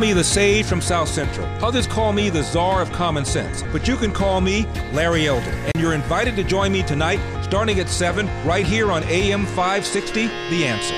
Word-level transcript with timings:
me 0.00 0.12
the 0.12 0.24
sage 0.24 0.66
from 0.66 0.80
South 0.80 1.08
Central. 1.08 1.46
Others 1.64 1.86
call 1.86 2.12
me 2.12 2.28
the 2.28 2.42
czar 2.42 2.82
of 2.82 2.90
common 2.90 3.24
sense. 3.24 3.62
But 3.70 3.86
you 3.86 3.94
can 3.94 4.10
call 4.10 4.40
me 4.40 4.66
Larry 4.92 5.28
Elder. 5.28 5.48
And 5.48 5.72
you're 5.78 5.94
invited 5.94 6.34
to 6.34 6.42
join 6.42 6.72
me 6.72 6.82
tonight, 6.82 7.20
starting 7.44 7.78
at 7.78 7.88
7, 7.88 8.28
right 8.44 8.66
here 8.66 8.90
on 8.90 9.04
AM 9.04 9.46
560, 9.46 10.26
The 10.50 10.66
Answer. 10.66 10.94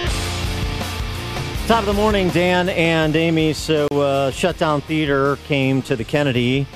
Top 1.68 1.80
of 1.80 1.86
the 1.86 1.92
morning, 1.92 2.30
Dan 2.30 2.70
and 2.70 3.14
Amy. 3.14 3.52
So, 3.52 3.86
uh, 3.92 4.30
Shutdown 4.30 4.80
Theater 4.80 5.36
came 5.44 5.82
to 5.82 5.94
the 5.94 6.04
Kennedy 6.04 6.66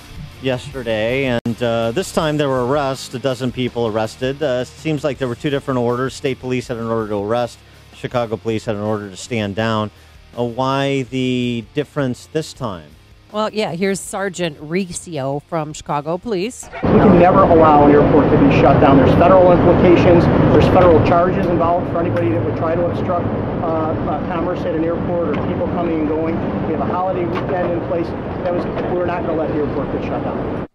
yesterday, 0.42 1.24
and 1.24 1.62
uh, 1.62 1.90
this 1.92 2.12
time 2.12 2.36
there 2.36 2.50
were 2.50 2.66
arrests, 2.66 3.14
a 3.14 3.18
dozen 3.18 3.50
people 3.50 3.86
arrested. 3.86 4.42
Uh, 4.42 4.64
seems 4.66 5.02
like 5.02 5.16
there 5.16 5.28
were 5.28 5.34
two 5.34 5.48
different 5.50 5.80
orders. 5.80 6.12
State 6.12 6.38
police 6.38 6.68
had 6.68 6.76
an 6.76 6.86
order 6.86 7.08
to 7.08 7.16
arrest, 7.16 7.58
Chicago 7.94 8.36
police 8.36 8.66
had 8.66 8.76
an 8.76 8.82
order 8.82 9.08
to 9.08 9.16
stand 9.16 9.56
down. 9.56 9.90
Uh, 10.36 10.44
why 10.44 11.02
the 11.04 11.64
difference 11.74 12.26
this 12.32 12.52
time? 12.52 12.90
Well, 13.32 13.52
yeah, 13.52 13.72
here's 13.72 14.00
Sergeant 14.00 14.58
Riccio 14.60 15.38
from 15.40 15.72
Chicago 15.72 16.18
Police. 16.18 16.64
We 16.82 16.98
can 16.98 17.18
never 17.20 17.44
allow 17.44 17.86
an 17.86 17.92
airport 17.92 18.28
to 18.32 18.38
be 18.38 18.50
shut 18.60 18.80
down. 18.80 18.96
There's 18.96 19.14
federal 19.14 19.52
implications. 19.52 20.24
There's 20.52 20.64
federal 20.66 21.04
charges 21.06 21.46
involved 21.46 21.92
for 21.92 22.00
anybody 22.00 22.30
that 22.30 22.44
would 22.44 22.56
try 22.56 22.74
to 22.74 22.86
obstruct 22.86 23.26
uh, 23.62 23.66
uh, 23.66 24.26
commerce 24.26 24.60
at 24.60 24.74
an 24.74 24.84
airport 24.84 25.28
or 25.28 25.46
people 25.46 25.68
coming 25.68 26.00
and 26.00 26.08
going. 26.08 26.34
We 26.66 26.72
have 26.72 26.80
a 26.80 26.92
holiday 26.92 27.24
weekend 27.24 27.70
in 27.70 27.80
place. 27.86 28.06
That 28.42 28.52
was 28.52 28.64
we're 28.92 29.06
not 29.06 29.24
going 29.24 29.36
to 29.36 29.42
let 29.42 29.52
the 29.52 29.58
airport 29.58 29.92
get 29.92 30.02
shut 30.02 30.24
down. 30.24 30.66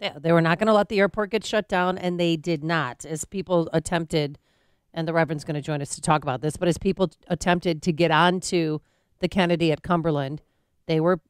Yeah, 0.00 0.18
they 0.18 0.32
were 0.32 0.40
not 0.40 0.58
going 0.58 0.66
to 0.66 0.72
let 0.72 0.88
the 0.88 0.98
airport 0.98 1.30
get 1.30 1.44
shut 1.44 1.68
down, 1.68 1.98
and 1.98 2.18
they 2.18 2.36
did 2.36 2.64
not, 2.64 3.04
as 3.04 3.24
people 3.24 3.70
attempted. 3.72 4.40
And 4.92 5.06
the 5.06 5.12
Reverend's 5.12 5.44
going 5.44 5.54
to 5.54 5.62
join 5.62 5.80
us 5.80 5.94
to 5.94 6.00
talk 6.00 6.24
about 6.24 6.40
this. 6.40 6.56
But 6.56 6.66
as 6.66 6.78
people 6.78 7.12
attempted 7.28 7.80
to 7.82 7.92
get 7.92 8.10
onto 8.10 8.80
the 9.22 9.28
Kennedy 9.28 9.72
at 9.72 9.82
Cumberland. 9.82 10.42
They 10.86 11.00
were 11.00 11.20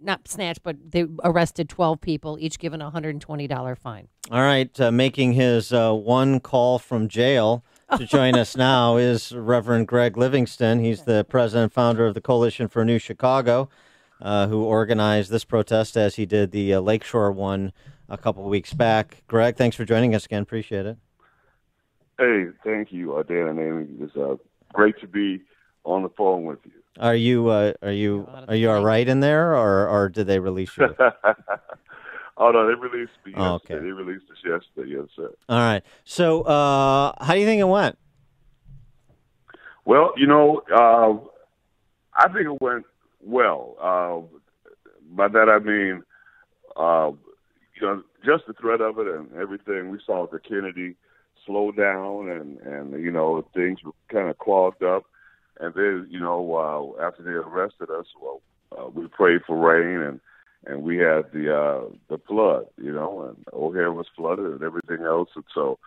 not 0.00 0.28
snatched, 0.28 0.62
but 0.62 0.76
they 0.92 1.06
arrested 1.22 1.68
12 1.68 2.00
people, 2.00 2.38
each 2.40 2.58
given 2.58 2.80
a 2.80 2.90
$120 2.90 3.78
fine. 3.78 4.08
All 4.30 4.40
right. 4.40 4.80
Uh, 4.80 4.90
making 4.90 5.32
his 5.32 5.72
uh, 5.72 5.92
one 5.92 6.40
call 6.40 6.78
from 6.78 7.08
jail 7.08 7.64
to 7.96 8.06
join 8.10 8.36
us 8.36 8.56
now 8.56 8.96
is 8.96 9.32
Reverend 9.32 9.88
Greg 9.88 10.16
Livingston. 10.16 10.80
He's 10.80 11.02
the 11.02 11.24
president 11.24 11.64
and 11.64 11.72
founder 11.72 12.06
of 12.06 12.14
the 12.14 12.20
Coalition 12.20 12.68
for 12.68 12.84
New 12.84 12.98
Chicago, 12.98 13.68
uh, 14.20 14.46
who 14.46 14.62
organized 14.64 15.30
this 15.30 15.44
protest 15.44 15.96
as 15.96 16.16
he 16.16 16.26
did 16.26 16.52
the 16.52 16.74
uh, 16.74 16.80
Lakeshore 16.80 17.32
one 17.32 17.72
a 18.08 18.18
couple 18.18 18.44
weeks 18.44 18.72
back. 18.72 19.22
Greg, 19.26 19.56
thanks 19.56 19.76
for 19.76 19.84
joining 19.84 20.14
us 20.14 20.26
again. 20.26 20.42
Appreciate 20.42 20.86
it. 20.86 20.98
Hey, 22.18 22.46
thank 22.62 22.92
you, 22.92 23.16
uh, 23.16 23.22
Dan 23.24 23.48
and 23.48 23.58
Amy. 23.58 23.86
It's 24.00 24.16
uh, 24.16 24.36
great 24.72 25.00
to 25.00 25.08
be 25.08 25.42
on 25.84 26.02
the 26.02 26.10
phone 26.10 26.44
with 26.44 26.58
you. 26.64 26.83
Are 26.98 27.14
you 27.16 27.48
uh, 27.48 27.72
are 27.82 27.92
you 27.92 28.28
are 28.48 28.54
you 28.54 28.70
all 28.70 28.84
right 28.84 29.06
in 29.06 29.20
there, 29.20 29.54
or 29.54 29.88
or 29.88 30.08
did 30.08 30.26
they 30.28 30.38
release 30.38 30.76
you? 30.78 30.94
oh 32.36 32.50
no, 32.50 32.66
they 32.66 32.74
released 32.74 33.12
me 33.26 33.32
yesterday. 33.32 33.36
Oh, 33.36 33.54
okay. 33.54 33.74
They 33.74 33.90
released 33.90 34.26
us 34.30 34.38
yesterday. 34.44 34.96
Yes, 34.96 35.08
sir. 35.16 35.30
All 35.48 35.58
right. 35.58 35.82
So, 36.04 36.42
uh, 36.42 37.12
how 37.20 37.34
do 37.34 37.40
you 37.40 37.46
think 37.46 37.60
it 37.60 37.64
went? 37.64 37.98
Well, 39.84 40.12
you 40.16 40.26
know, 40.26 40.62
uh, 40.72 41.18
I 42.16 42.32
think 42.32 42.46
it 42.46 42.62
went 42.62 42.86
well. 43.20 43.76
Uh, 43.80 44.38
by 45.10 45.28
that 45.28 45.48
I 45.48 45.58
mean, 45.58 46.02
uh, 46.76 47.10
you 47.74 47.86
know, 47.86 48.02
just 48.24 48.46
the 48.46 48.52
threat 48.54 48.80
of 48.80 48.98
it 48.98 49.08
and 49.08 49.32
everything. 49.34 49.90
We 49.90 49.98
saw 50.06 50.26
the 50.30 50.38
Kennedy 50.38 50.94
slow 51.44 51.72
down, 51.72 52.30
and 52.30 52.58
and 52.60 53.02
you 53.02 53.10
know 53.10 53.44
things 53.52 53.82
were 53.82 53.92
kind 54.08 54.28
of 54.28 54.38
clogged 54.38 54.84
up. 54.84 55.04
And 55.60 55.72
then, 55.74 56.06
you 56.10 56.20
know, 56.20 56.96
uh, 56.98 57.06
after 57.06 57.22
they 57.22 57.30
arrested 57.30 57.90
us, 57.90 58.06
well, 58.20 58.40
uh, 58.76 58.88
we 58.88 59.06
prayed 59.08 59.42
for 59.46 59.56
rain 59.56 60.00
and 60.00 60.20
and 60.66 60.82
we 60.82 60.96
had 60.96 61.30
the 61.32 61.54
uh, 61.54 61.94
the 62.08 62.18
flood, 62.26 62.66
you 62.80 62.92
know, 62.92 63.22
and 63.22 63.44
O'Hare 63.52 63.92
was 63.92 64.06
flooded 64.16 64.46
and 64.46 64.62
everything 64.62 65.04
else, 65.04 65.28
and 65.34 65.44
so 65.54 65.78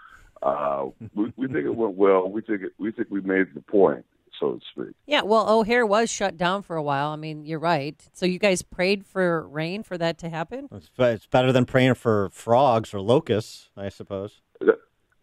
uh, 0.44 0.86
we, 1.16 1.34
we 1.36 1.48
think 1.48 1.66
it 1.66 1.76
went 1.76 1.96
well. 1.96 2.30
We 2.30 2.42
think 2.42 2.62
it, 2.62 2.74
we 2.78 2.92
think 2.92 3.08
we 3.10 3.22
made 3.22 3.54
the 3.54 3.62
point, 3.62 4.06
so 4.40 4.54
to 4.54 4.62
speak. 4.72 4.96
Yeah, 5.06 5.22
well, 5.22 5.50
O'Hare 5.50 5.86
was 5.86 6.10
shut 6.10 6.38
down 6.38 6.62
for 6.62 6.76
a 6.76 6.84
while. 6.84 7.10
I 7.10 7.16
mean, 7.16 7.46
you're 7.46 7.60
right. 7.60 7.96
So 8.14 8.26
you 8.26 8.40
guys 8.40 8.62
prayed 8.62 9.06
for 9.06 9.48
rain 9.48 9.84
for 9.84 9.98
that 9.98 10.18
to 10.20 10.30
happen. 10.30 10.70
It's, 10.72 10.90
it's 10.98 11.26
better 11.26 11.52
than 11.52 11.66
praying 11.66 11.96
for 11.96 12.30
frogs 12.30 12.94
or 12.94 13.02
locusts, 13.02 13.70
I 13.76 13.90
suppose. 13.90 14.42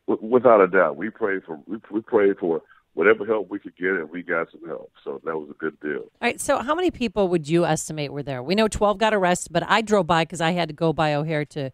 Without 0.06 0.60
a 0.60 0.66
doubt, 0.66 0.96
we 0.96 1.10
prayed 1.10 1.44
for 1.44 1.58
we, 1.66 1.78
we 1.90 2.00
prayed 2.00 2.38
for 2.38 2.60
whatever 2.94 3.26
help 3.26 3.50
we 3.50 3.58
could 3.58 3.76
get, 3.76 3.90
and 3.90 4.10
we 4.10 4.22
got 4.22 4.50
some 4.50 4.66
help. 4.66 4.90
So 5.04 5.20
that 5.24 5.36
was 5.36 5.50
a 5.50 5.54
good 5.54 5.78
deal. 5.80 6.00
All 6.00 6.10
right. 6.22 6.40
So 6.40 6.58
how 6.58 6.74
many 6.74 6.90
people 6.90 7.28
would 7.28 7.48
you 7.48 7.66
estimate 7.66 8.12
were 8.12 8.22
there? 8.22 8.42
We 8.42 8.54
know 8.54 8.68
12 8.68 8.98
got 8.98 9.12
arrested, 9.12 9.52
but 9.52 9.64
I 9.68 9.82
drove 9.82 10.06
by 10.06 10.24
because 10.24 10.40
I 10.40 10.52
had 10.52 10.68
to 10.68 10.74
go 10.74 10.92
by 10.92 11.14
O'Hare 11.14 11.44
to 11.46 11.70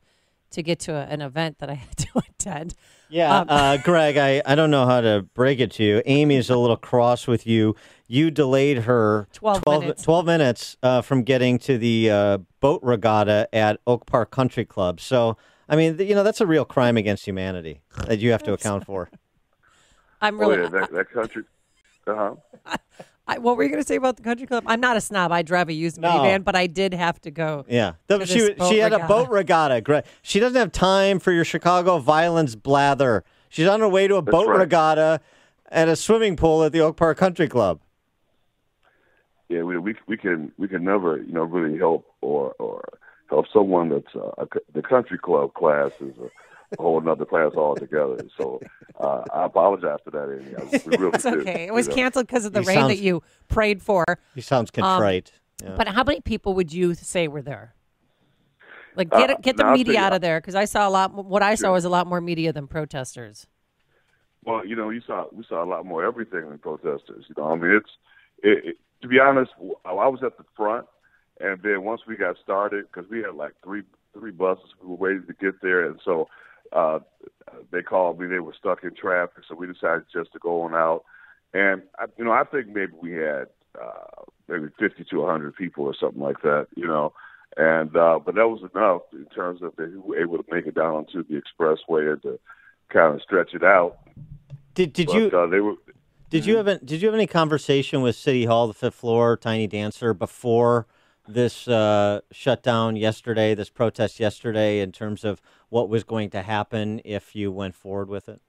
to 0.50 0.62
get 0.64 0.81
to 0.81 0.92
a, 0.92 1.03
an 1.03 1.20
event 1.20 1.58
that 1.58 1.70
I 1.70 1.75
had 1.75 1.97
to 1.97 2.22
attend. 2.28 2.75
Yeah, 3.08 3.41
Um, 3.41 3.47
uh, 3.48 3.76
Greg, 3.78 4.16
I, 4.16 4.41
I 4.47 4.54
don't 4.54 4.70
know 4.70 4.86
how 4.86 5.00
to 5.00 5.26
break 5.34 5.58
it 5.58 5.72
to 5.72 5.84
you. 5.84 6.03
Amy's 6.06 6.48
a 6.48 6.56
little 6.56 6.76
cross 6.76 7.26
with 7.26 7.44
you. 7.47 7.75
You 8.06 8.31
delayed 8.31 8.78
her 8.78 9.28
12 9.32 9.64
minutes. 9.66 10.02
12 10.02 10.26
minutes 10.26 10.76
uh, 10.82 11.02
from 11.02 11.22
getting 11.25 11.58
to 11.60 11.76
the 11.76 12.10
uh, 12.10 12.38
boat 12.60 12.81
regatta 12.82 13.48
at 13.52 13.81
Oak 13.87 14.06
Park 14.06 14.31
Country 14.31 14.64
Club. 14.64 15.00
So, 15.00 15.37
I 15.69 15.75
mean, 15.75 15.98
you 15.98 16.14
know, 16.14 16.22
that's 16.22 16.41
a 16.41 16.47
real 16.47 16.64
crime 16.64 16.97
against 16.97 17.26
humanity 17.26 17.81
that 18.06 18.20
you 18.20 18.31
have 18.31 18.44
to 18.44 18.52
account 18.52 18.87
for. 18.87 19.10
I'm 20.20 20.38
really. 20.38 20.58
oh 20.58 20.62
yeah, 20.62 20.69
that, 20.69 20.92
that 20.92 21.10
country. 21.10 21.44
Uh 22.06 22.34
huh. 22.66 22.76
I, 23.26 23.38
what 23.38 23.56
were 23.56 23.62
you 23.62 23.69
going 23.69 23.82
to 23.82 23.86
say 23.86 23.94
about 23.94 24.16
the 24.16 24.25
country 24.25 24.47
club? 24.47 24.64
I'm 24.66 24.81
not 24.81 24.97
a 24.97 25.00
snob. 25.00 25.31
I 25.31 25.42
drive 25.42 25.69
a 25.69 25.72
used 25.72 26.00
No. 26.00 26.08
minivan, 26.08 26.42
but 26.42 26.56
I 26.56 26.66
did 26.66 26.92
have 26.92 27.20
to 27.20 27.31
go. 27.31 27.64
Yeah, 27.69 27.92
The- 28.08 28.19
to 28.19 28.26
she 28.26 28.41
this 28.41 28.50
boat 28.58 28.70
she 28.70 28.78
had 28.78 28.92
a 28.92 29.06
boat 29.06 29.31
regatta. 29.31 30.03
She 30.22 30.41
doesn't 30.41 30.58
have 30.58 30.72
time 30.72 31.20
for 31.20 31.31
your 31.31 31.44
Chicago 31.44 31.98
violence 31.98 32.56
blather. 32.56 33.25
She's 33.48 33.69
on 33.69 33.81
her 33.81 33.88
way 33.88 34.08
to 34.08 34.16
a 34.16 34.22
boat 34.22 34.48
right. 34.48 34.58
regatta 34.58 35.20
at 35.70 35.88
a 35.88 35.94
swimming 35.94 36.37
pool 36.37 36.64
at 36.64 36.72
the 36.72 36.81
Oak 36.81 36.97
Park 36.97 37.19
Country 37.19 37.47
Club. 37.47 37.81
Yeah, 39.48 39.62
we 39.62 39.78
we 39.78 39.94
we 40.06 40.16
can 40.16 40.52
we 40.58 40.69
can 40.69 40.84
never 40.84 41.19
you 41.19 41.32
know 41.32 41.42
really 41.42 41.78
help 41.78 42.06
or 42.20 42.54
or 42.58 42.82
help 43.28 43.47
someone 43.52 43.88
that's 43.88 44.14
uh, 44.14 44.31
a, 44.38 44.47
the 44.75 44.82
country 44.82 45.19
club 45.19 45.54
class 45.54 45.91
is 46.00 46.14
a, 46.19 46.26
a 46.26 46.31
whole 46.78 47.00
another 47.00 47.25
class 47.25 47.53
altogether. 47.56 48.19
So 48.38 48.60
uh, 48.98 49.22
I 49.32 49.44
apologize 49.47 49.98
for 50.04 50.10
that, 50.12 50.41
Amy. 50.41 50.54
I, 50.56 50.81
we 50.86 50.97
really 50.98 51.10
It's 51.14 51.25
do, 51.25 51.41
okay. 51.41 51.66
It 51.66 51.75
was 51.75 51.88
know. 51.88 51.94
canceled 51.94 52.26
because 52.26 52.44
of 52.44 52.53
the 52.53 52.60
He 52.62 52.66
rain 52.69 52.76
sounds- 52.76 52.88
that 52.94 52.98
you 53.03 53.22
prayed 53.48 53.82
for. 53.82 54.04
He 54.34 54.41
sounds 54.41 54.70
contrite. 54.70 55.32
yeah. 55.62 55.75
But 55.76 55.88
how 55.88 56.04
many 56.04 56.20
people 56.20 56.54
would 56.54 56.72
you 56.72 56.94
say 56.94 57.28
were 57.28 57.42
there? 57.42 57.75
Like 58.97 59.08
Uh, 59.12 59.26
get 59.26 59.42
get 59.42 59.56
the 59.56 59.64
media 59.72 60.00
out 60.00 60.12
of 60.12 60.20
there 60.20 60.41
because 60.41 60.54
I 60.54 60.64
saw 60.64 60.88
a 60.88 60.91
lot. 60.91 61.12
What 61.14 61.42
I 61.42 61.54
saw 61.54 61.66
Sure. 61.69 61.72
was 61.72 61.84
a 61.84 61.88
lot 61.88 62.06
more 62.06 62.20
media 62.20 62.53
than 62.53 62.66
protesters. 62.66 63.47
Well, 64.44 64.64
you 64.66 64.75
know, 64.75 64.91
you 64.91 65.00
saw 65.06 65.26
we 65.32 65.44
saw 65.48 65.62
a 65.62 65.69
lot 65.69 65.87
more 65.87 66.04
everything 66.04 66.48
than 66.48 66.58
protesters. 66.58 67.25
You 67.28 67.34
know, 67.37 67.52
I 67.52 67.56
mean, 67.56 67.70
it's 67.72 67.91
it, 68.42 68.64
it, 68.70 68.76
to 69.02 69.08
be 69.08 69.20
honest. 69.20 69.52
I 69.84 69.91
I 69.92 70.08
was 70.08 70.22
at 70.25 70.37
the 70.38 70.44
front, 70.56 70.87
and 71.41 71.62
then 71.62 71.84
once 71.84 72.00
we 72.06 72.16
got 72.16 72.37
started, 72.42 72.87
because 72.92 73.08
we 73.10 73.19
had 73.22 73.34
like 73.37 73.52
three 73.62 73.82
three 74.12 74.32
buses, 74.32 74.64
we 74.82 74.88
were 74.88 74.97
waiting 74.97 75.25
to 75.28 75.34
get 75.34 75.60
there, 75.62 75.84
and 75.87 76.00
so 76.04 76.28
uh, 76.72 77.00
they 77.70 77.82
called 77.82 78.20
me. 78.20 78.26
They 78.26 78.41
were 78.41 78.54
stuck 78.58 78.84
in 78.84 78.94
traffic, 78.94 79.44
so 79.48 79.54
we 79.54 79.66
decided 79.66 80.04
just 80.12 80.32
to 80.32 80.38
go 80.38 80.62
on 80.62 80.75
out. 80.75 81.04
And 81.53 81.82
I, 81.98 82.06
you 82.16 82.25
know, 82.25 82.32
I 82.32 82.44
think 82.44 82.69
maybe 82.69 82.92
we 83.00 83.12
had 83.12 83.47
uh, 83.81 84.25
maybe 84.48 84.69
fifty 84.78 85.04
to 85.10 85.26
hundred 85.26 85.56
people 85.56 85.84
or 85.84 85.94
something 85.94 86.22
like 86.22 86.42
that. 86.42 86.69
You 86.76 86.86
know, 86.86 87.12
and 87.56 87.94
uh, 87.97 88.20
but 88.25 88.34
that 88.36 88.48
was 88.48 88.62
enough 88.75 89.03
in 89.12 89.26
terms 89.26 89.62
of 89.62 89.75
they 89.76 89.86
were 89.97 90.20
able 90.20 90.38
to 90.38 90.44
make 90.53 90.66
it 90.66 90.75
down 90.75 91.06
to 91.12 91.25
the 91.25 91.41
expressway 91.41 92.12
and 92.12 92.22
to 92.22 92.38
kind 92.88 93.14
of 93.14 93.22
stretch 93.22 93.54
it 93.54 93.64
out. 93.64 93.98
Did 94.75 94.92
did 94.92 95.08
But, 95.08 95.16
you 95.16 95.31
uh, 95.31 95.47
they 95.47 95.60
were 95.60 95.75
did 96.31 96.47
you 96.47 96.56
have 96.56 96.69
a, 96.69 96.78
did 96.78 97.02
you 97.02 97.08
have 97.08 97.14
any 97.14 97.26
conversation 97.26 98.02
with 98.02 98.14
City 98.14 98.44
Hall, 98.44 98.69
the 98.69 98.75
fifth 98.75 98.94
floor, 98.94 99.37
Tiny 99.37 99.66
Dancer 99.66 100.14
before 100.14 100.87
this 101.32 101.68
uh, 101.68 102.20
shutdown 102.31 102.96
yesterday, 102.96 103.55
this 103.55 103.70
protest 103.70 104.20
yesterday, 104.20 104.81
in 104.81 104.93
terms 104.93 105.25
of 105.25 105.40
what 105.69 105.88
was 105.88 106.05
going 106.05 106.31
to 106.31 106.43
happen 106.43 107.00
if 107.05 107.34
you 107.34 107.52
went 107.52 107.75
forward 107.75 108.08
with 108.08 108.28
it? 108.28 108.40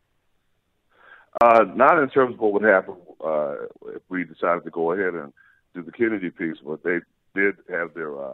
Uh, 1.42 1.64
not 1.76 1.98
in 1.98 2.10
terms 2.10 2.34
of 2.34 2.40
what 2.40 2.54
would 2.54 2.64
happen 2.64 2.96
uh, 3.26 3.56
if 3.88 4.02
we 4.10 4.24
decided 4.24 4.64
to 4.64 4.70
go 4.70 4.92
ahead 4.92 5.14
and 5.14 5.32
do 5.74 5.82
the 5.82 5.92
Kennedy 5.92 6.30
piece, 6.30 6.58
but 6.66 6.84
they 6.84 7.00
did 7.34 7.56
have 7.70 7.94
their 7.94 8.22
uh, 8.22 8.34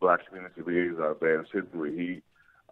black 0.00 0.26
community 0.26 0.62
liaison, 0.66 1.14
Vance 1.20 1.48
Henry. 1.52 1.96
He 1.96 2.22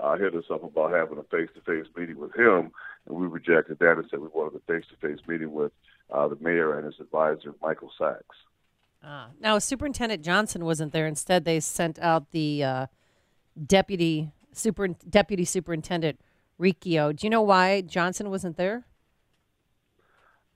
uh, 0.00 0.16
hit 0.16 0.34
us 0.34 0.44
up 0.50 0.64
about 0.64 0.92
having 0.92 1.18
a 1.18 1.22
face-to-face 1.24 1.86
meeting 1.96 2.18
with 2.18 2.34
him, 2.34 2.70
and 3.06 3.16
we 3.16 3.26
rejected 3.26 3.78
that 3.80 3.98
and 3.98 4.06
said 4.10 4.20
we 4.20 4.28
wanted 4.28 4.56
a 4.56 4.72
face-to-face 4.72 5.26
meeting 5.26 5.52
with 5.52 5.72
uh, 6.10 6.26
the 6.28 6.38
mayor 6.40 6.78
and 6.78 6.86
his 6.86 6.98
advisor, 7.00 7.54
Michael 7.60 7.92
Sacks. 7.98 8.36
Ah. 9.02 9.30
Now 9.40 9.58
Superintendent 9.58 10.22
Johnson 10.22 10.64
wasn't 10.64 10.92
there. 10.92 11.06
Instead, 11.06 11.44
they 11.44 11.60
sent 11.60 11.98
out 11.98 12.30
the 12.32 12.64
uh, 12.64 12.86
deputy 13.66 14.32
super 14.52 14.88
deputy 14.88 15.44
superintendent 15.44 16.20
Riccio. 16.58 17.12
Do 17.12 17.26
you 17.26 17.30
know 17.30 17.42
why 17.42 17.82
Johnson 17.82 18.30
wasn't 18.30 18.56
there? 18.56 18.84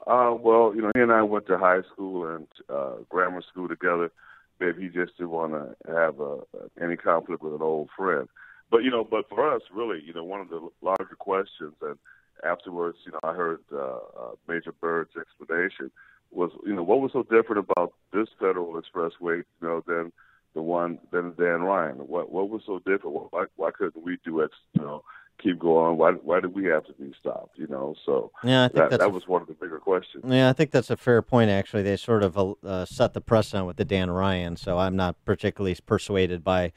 Uh, 0.07 0.35
well, 0.39 0.73
you 0.75 0.83
know, 0.83 0.91
he 0.95 1.01
and 1.01 1.13
I 1.13 1.23
went 1.23 1.47
to 1.47 1.57
high 1.59 1.83
school 1.93 2.27
and 2.27 2.49
uh, 2.69 2.95
grammar 3.09 3.43
school 3.43 3.69
together. 3.69 4.11
maybe 4.59 4.83
he 4.83 4.89
just 4.89 5.17
didn't 5.17 5.31
want 5.31 5.53
to 5.53 5.93
have 5.93 6.19
a, 6.19 6.41
any 6.83 6.97
conflict 6.97 7.43
with 7.43 7.55
an 7.55 7.63
old 7.63 7.89
friend. 7.97 8.29
But 8.71 8.79
you 8.79 8.91
know, 8.91 9.05
but 9.05 9.29
for 9.29 9.55
us, 9.55 9.63
really, 9.73 10.03
you 10.05 10.13
know, 10.13 10.25
one 10.25 10.41
of 10.41 10.49
the 10.49 10.69
larger 10.81 11.15
questions, 11.19 11.75
and 11.83 11.99
afterwards, 12.43 12.99
you 13.07 13.13
know, 13.13 13.21
I 13.23 13.35
heard 13.35 13.61
uh, 13.73 13.77
uh, 13.79 14.31
Major 14.49 14.73
Byrd's 14.73 15.15
explanation 15.17 15.93
was, 16.33 16.51
you 16.65 16.75
know, 16.75 16.83
what 16.83 17.01
was 17.01 17.13
so 17.13 17.23
different 17.23 17.67
about 17.71 17.93
this 18.13 18.29
federal 18.39 18.81
expressway, 18.81 19.39
you 19.39 19.45
know, 19.61 19.83
than 19.87 20.13
the 20.55 20.63
one 20.63 20.99
than 21.11 21.35
Dan 21.35 21.63
Ryan? 21.63 21.97
What 21.97 22.31
what 22.33 22.49
was 22.49 22.63
so 22.67 22.79
different? 22.79 23.31
Why 23.31 23.45
why 23.57 23.71
couldn't 23.71 24.03
we 24.05 24.19
do 24.25 24.41
it? 24.41 24.51
You 24.75 24.83
know, 24.83 25.05
keep 25.43 25.59
going? 25.59 25.97
Why 25.99 26.13
why 26.13 26.41
did 26.41 26.55
we 26.55 26.65
have 26.67 26.85
to 26.87 26.93
be 26.95 27.13
stopped? 27.19 27.59
You 27.59 27.67
know, 27.67 27.95
so 28.05 28.31
yeah, 28.45 28.65
I 28.65 28.69
think 28.69 28.91
that, 28.91 29.01
that 29.01 29.13
was 29.13 29.27
one 29.27 29.43
of 29.43 29.49
the 29.49 29.55
bigger 29.55 29.79
questions. 29.79 30.25
Yeah, 30.27 30.49
I 30.49 30.53
think 30.53 30.71
that's 30.71 30.91
a 30.91 30.97
fair 30.97 31.23
point. 31.23 31.51
Actually, 31.51 31.83
they 31.83 31.97
sort 31.97 32.23
of 32.23 32.57
uh, 32.65 32.85
set 32.85 33.15
the 33.15 33.21
precedent 33.21 33.67
with 33.67 33.77
the 33.77 33.85
Dan 33.85 34.11
Ryan, 34.11 34.57
so 34.57 34.79
I'm 34.79 34.97
not 34.97 35.17
particularly 35.25 35.77
persuaded 35.87 36.45
by 36.45 36.73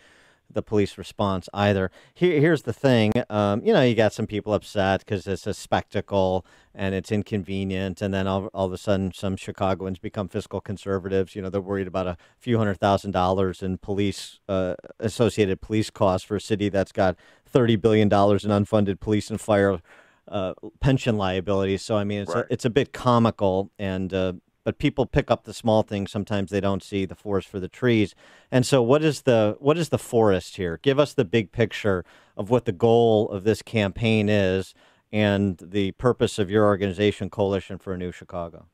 the 0.56 0.64
police 0.64 0.98
response 0.98 1.48
either. 1.54 1.92
Here, 2.16 2.40
here's 2.40 2.64
the 2.64 2.74
thing. 2.74 3.12
Um, 3.30 3.62
you 3.64 3.72
know, 3.72 3.82
you 3.82 3.94
got 3.94 4.14
some 4.14 4.26
people 4.26 4.54
upset 4.54 5.02
because 5.02 5.28
it's 5.28 5.46
a 5.46 5.54
spectacle 5.54 6.44
and 6.74 6.96
it's 6.96 7.12
inconvenient, 7.12 8.02
and 8.02 8.14
then 8.14 8.26
all, 8.26 8.48
all 8.48 8.66
of 8.66 8.74
a 8.74 8.78
sudden, 8.78 9.14
some 9.14 9.38
Chicagoans 9.38 10.00
become 10.00 10.28
fiscal 10.28 10.60
conservatives. 10.60 11.36
You 11.36 11.44
know, 11.44 11.50
they're 11.50 11.62
worried 11.62 11.88
about 11.88 12.08
a 12.08 12.18
few 12.40 12.58
hundred 12.58 12.80
thousand 12.80 13.12
dollars 13.12 13.62
in 13.62 13.78
police 13.78 14.40
uh, 14.50 14.74
associated 15.00 15.62
police 15.62 15.92
costs 15.92 16.26
for 16.26 16.36
a 16.36 16.42
city 16.42 16.70
that's 16.70 16.92
got 16.92 17.16
thirty 17.46 17.76
billion 17.76 18.10
dollars 18.10 18.44
in 18.44 18.52
unfunded 18.52 19.00
police 19.00 19.30
and 19.30 19.40
fire. 19.40 19.80
Uh, 20.28 20.56
pension 20.80 21.18
liabilities. 21.18 21.84
So 21.84 21.98
I 21.98 22.04
mean, 22.04 22.22
it's 22.22 22.34
right. 22.34 22.46
a, 22.46 22.52
it's 22.52 22.66
a 22.66 22.72
bit 22.72 22.94
comical, 22.94 23.70
and 23.78 24.12
uh, 24.12 24.34
but 24.66 24.80
people 24.80 25.06
pick 25.06 25.32
up 25.32 25.46
the 25.46 25.54
small 25.54 25.84
things. 25.84 26.12
Sometimes 26.12 26.50
they 26.50 26.60
don't 26.60 26.84
see 26.84 27.06
the 27.06 27.16
forest 27.16 27.48
for 27.48 27.60
the 27.62 27.70
trees. 27.70 28.16
And 28.52 28.66
so, 28.66 28.82
what 28.82 29.04
is 29.04 29.22
the 29.22 29.56
what 29.60 29.78
is 29.78 29.90
the 29.90 29.98
forest 29.98 30.58
here? 30.58 30.80
Give 30.82 31.00
us 31.00 31.14
the 31.14 31.24
big 31.24 31.54
picture 31.54 32.04
of 32.36 32.50
what 32.50 32.66
the 32.66 32.74
goal 32.74 33.30
of 33.30 33.46
this 33.46 33.62
campaign 33.62 34.28
is 34.28 34.74
and 35.14 35.58
the 35.62 35.92
purpose 35.94 36.40
of 36.40 36.50
your 36.50 36.66
organization, 36.66 37.30
Coalition 37.30 37.78
for 37.78 37.94
a 37.94 37.98
New 37.98 38.12
Chicago. 38.12 38.66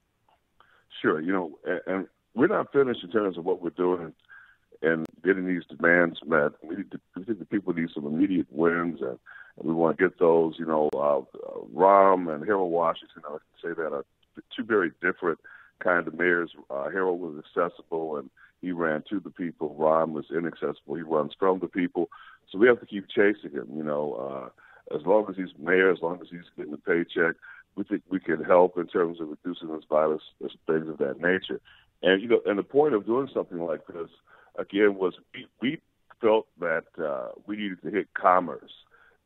Sure, 1.02 1.22
you 1.22 1.32
know, 1.32 1.60
and, 1.86 2.08
we're 2.34 2.48
not 2.48 2.72
finished 2.72 3.04
in 3.04 3.12
terms 3.12 3.38
of 3.38 3.44
what 3.44 3.62
we're 3.62 3.72
doing 3.72 4.14
and 4.82 5.06
getting 5.22 5.46
these 5.46 5.64
demands 5.66 6.18
met. 6.26 6.54
We, 6.64 6.78
need 6.78 6.92
to, 6.92 7.00
we 7.14 7.26
think 7.26 7.40
the 7.40 7.46
people 7.46 7.74
need 7.74 7.90
some 7.94 8.06
immediate 8.06 8.48
wins, 8.50 9.02
and, 9.02 9.20
and 9.58 9.68
we 9.68 9.74
want 9.74 9.98
to 9.98 10.04
get 10.06 10.18
those. 10.18 10.56
You 10.58 10.66
know, 10.66 10.90
uh, 10.94 11.18
uh, 11.20 12.34
and 12.34 12.46
Harold 12.46 12.72
Washington, 12.72 13.24
I 13.28 13.34
would 13.34 13.42
say 13.62 13.74
that 13.76 13.94
are 13.94 14.06
two 14.56 14.64
very 14.64 14.92
different 15.02 15.40
kind 15.84 16.08
of 16.08 16.14
mayors. 16.14 16.52
Uh, 16.70 16.90
Harold 16.90 17.20
was 17.20 17.44
accessible 17.44 18.18
and 18.18 18.30
he 18.62 18.72
ran 18.72 19.04
to 19.10 19.20
the 19.20 19.30
people. 19.30 19.76
Rahm 19.80 20.12
was 20.12 20.26
inaccessible. 20.30 20.96
He 20.96 21.02
runs 21.02 21.34
from 21.38 21.60
the 21.60 21.68
people. 21.68 22.10
So 22.50 22.58
we 22.58 22.68
have 22.68 22.80
to 22.80 22.86
keep 22.86 23.08
chasing 23.10 23.52
him. 23.52 23.68
You 23.76 23.84
know, 23.84 24.14
uh, 24.14 24.96
as 24.96 25.06
long 25.06 25.26
as 25.30 25.36
he's 25.36 25.58
mayor, 25.58 25.92
as 25.92 26.02
long 26.02 26.20
as 26.22 26.28
he's 26.30 26.50
getting 26.58 26.74
a 26.74 26.78
paycheck, 26.78 27.36
we 27.76 27.84
think 27.84 28.04
we 28.10 28.20
can 28.20 28.44
help 28.44 28.78
in 28.78 28.88
terms 28.88 29.20
of 29.22 29.30
reducing 29.30 29.74
this 29.74 29.86
violence, 29.90 30.24
things 30.40 30.90
of 30.90 30.98
that 30.98 31.22
nature. 31.22 31.62
And 32.04 32.22
you 32.22 32.28
know, 32.28 32.42
and 32.46 32.60
the 32.60 32.64
point 32.64 32.94
of 32.94 33.06
doing 33.06 33.30
something 33.34 33.60
like 33.60 33.88
this 33.88 34.10
again 34.58 34.96
was 34.96 35.14
we, 35.34 35.48
we 35.62 35.82
felt 36.20 36.48
that 36.60 36.86
uh, 37.02 37.30
we 37.48 37.58
needed 37.58 37.82
to 37.84 37.90
hit 37.90 38.14
commerce 38.14 38.72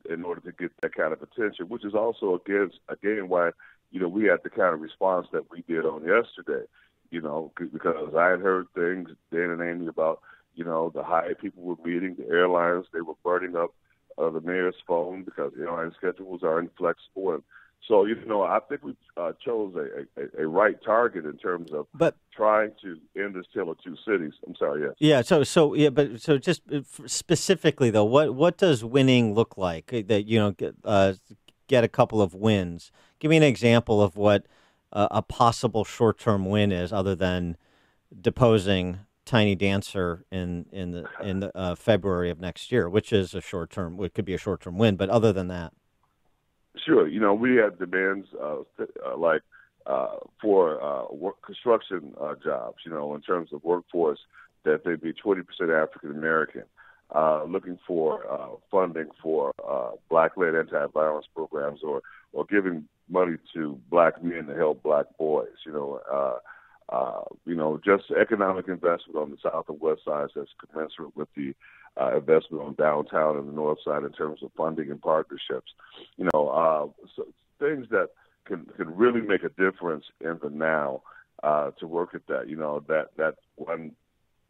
in 0.09 0.23
order 0.23 0.41
to 0.41 0.51
get 0.51 0.71
that 0.81 0.93
kind 0.93 1.13
of 1.13 1.21
attention, 1.21 1.67
which 1.67 1.83
is 1.83 1.95
also 1.95 2.35
again 2.35 2.71
again 2.89 3.27
why 3.27 3.51
you 3.95 4.01
know 4.01 4.09
we 4.09 4.25
had 4.25 4.43
the 4.43 4.49
kind 4.49 4.73
of 4.73 4.81
response 4.81 5.25
that 5.31 5.49
we 5.49 5.63
did 5.69 5.85
on 5.85 6.03
yesterday. 6.03 6.65
You 7.11 7.21
know, 7.21 7.53
because 7.57 8.13
I 8.13 8.27
had 8.31 8.41
heard 8.41 8.67
things 8.75 9.09
Dan 9.31 9.51
and 9.51 9.61
Amy 9.61 9.87
about 9.87 10.19
you 10.53 10.65
know 10.65 10.91
the 10.93 11.01
high 11.01 11.33
people 11.39 11.63
were 11.63 11.77
meeting, 11.85 12.15
the 12.17 12.27
airlines 12.27 12.87
they 12.91 12.99
were 12.99 13.13
burning 13.23 13.55
up 13.55 13.73
uh, 14.17 14.29
the 14.31 14.41
mayor's 14.41 14.75
phone 14.85 15.23
because 15.23 15.53
airline 15.57 15.93
schedules 15.97 16.43
are 16.43 16.59
inflexible 16.59 17.35
and 17.35 17.43
so 17.87 18.05
you 18.05 18.15
know, 18.25 18.41
I 18.41 18.59
think 18.67 18.83
we 18.83 18.95
uh, 19.15 19.33
chose 19.43 19.75
a, 19.75 20.19
a, 20.19 20.43
a, 20.43 20.47
right 20.47 20.75
target 20.83 21.25
in 21.25 21.37
terms 21.37 21.71
of 21.71 21.85
but, 21.93 22.15
trying 22.35 22.71
to 22.81 22.97
end 23.15 23.35
this 23.35 23.45
tale 23.53 23.69
of 23.69 23.77
two 23.83 23.95
cities. 24.07 24.33
I'm 24.47 24.55
sorry, 24.55 24.81
yes. 24.81 24.93
Yeah. 24.97 25.21
So 25.21 25.43
so 25.43 25.75
yeah, 25.75 25.89
but 25.89 26.19
so 26.19 26.39
just 26.39 26.63
uh, 26.71 26.81
specifically 27.05 27.91
though, 27.91 28.05
what 28.05 28.33
what 28.33 28.57
does 28.57 28.83
winning 28.83 29.35
look 29.35 29.55
like? 29.57 29.87
That 30.07 30.25
you 30.25 30.39
know, 30.39 30.51
get, 30.51 30.75
uh, 30.83 31.13
get 31.67 31.83
a 31.83 31.87
couple 31.87 32.21
of 32.21 32.33
wins. 32.33 32.91
Give 33.19 33.29
me 33.29 33.37
an 33.37 33.43
example 33.43 34.01
of 34.01 34.15
what 34.15 34.45
uh, 34.93 35.07
a 35.11 35.21
possible 35.21 35.83
short 35.83 36.19
term 36.19 36.45
win 36.45 36.71
is, 36.71 36.93
other 36.93 37.15
than 37.15 37.57
deposing 38.21 38.99
Tiny 39.25 39.55
Dancer 39.55 40.23
in 40.31 40.67
in 40.71 40.91
the 40.91 41.05
in 41.21 41.39
the, 41.39 41.57
uh, 41.57 41.75
February 41.75 42.29
of 42.29 42.39
next 42.39 42.71
year, 42.71 42.87
which 42.87 43.11
is 43.11 43.33
a 43.33 43.41
short 43.41 43.71
term. 43.71 43.99
It 44.03 44.13
could 44.13 44.25
be 44.25 44.35
a 44.35 44.37
short 44.37 44.61
term 44.61 44.77
win, 44.77 44.95
but 44.95 45.09
other 45.09 45.33
than 45.33 45.47
that. 45.47 45.73
Sure. 46.83 47.07
You 47.07 47.19
know, 47.19 47.33
we 47.33 47.55
have 47.55 47.79
demands 47.79 48.27
uh, 48.39 48.57
uh, 48.79 49.17
like 49.17 49.41
uh, 49.85 50.17
for 50.41 50.81
uh, 50.83 51.13
work, 51.13 51.41
construction 51.41 52.13
jobs, 52.43 52.77
you 52.85 52.91
know, 52.91 53.15
in 53.15 53.21
terms 53.21 53.53
of 53.53 53.63
workforce, 53.63 54.19
that 54.63 54.83
they 54.83 54.95
be 54.95 55.13
20% 55.13 55.43
African 55.69 56.11
American. 56.11 56.63
Uh, 57.13 57.43
looking 57.47 57.77
for 57.85 58.25
uh, 58.29 58.55
funding 58.71 59.07
for 59.21 59.51
uh, 59.69 59.91
black-led 60.09 60.55
anti-violence 60.55 61.27
programs, 61.35 61.81
or 61.83 62.01
or 62.33 62.45
giving 62.45 62.87
money 63.09 63.37
to 63.53 63.79
black 63.91 64.23
men 64.23 64.47
to 64.47 64.55
help 64.55 64.81
black 64.81 65.05
boys. 65.19 65.53
You 65.65 65.71
know, 65.71 66.01
uh, 66.11 66.93
uh, 66.93 67.23
you 67.45 67.55
know, 67.55 67.79
just 67.85 68.05
economic 68.19 68.67
investment 68.67 69.17
on 69.17 69.29
the 69.29 69.37
south 69.41 69.65
and 69.69 69.79
west 69.79 70.01
sides 70.03 70.31
that's 70.35 70.49
commensurate 70.59 71.15
with 71.15 71.27
the 71.35 71.53
uh, 71.99 72.17
investment 72.17 72.63
on 72.63 72.73
downtown 72.73 73.37
and 73.37 73.47
the 73.47 73.53
north 73.53 73.79
side 73.85 74.03
in 74.03 74.11
terms 74.11 74.41
of 74.43 74.51
funding 74.57 74.89
and 74.89 75.01
partnerships. 75.01 75.71
You 76.17 76.27
know, 76.33 76.49
uh, 76.49 77.05
so 77.15 77.27
things 77.59 77.87
that 77.91 78.09
can 78.45 78.65
can 78.77 78.95
really 78.95 79.21
make 79.21 79.43
a 79.43 79.49
difference 79.49 80.05
in 80.21 80.39
the 80.41 80.49
now 80.49 81.03
uh, 81.43 81.71
to 81.79 81.87
work 81.87 82.15
at 82.15 82.27
that. 82.27 82.49
You 82.49 82.57
know, 82.57 82.83
that 82.87 83.09
that 83.17 83.35
one 83.55 83.91